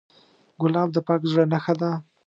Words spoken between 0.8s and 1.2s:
د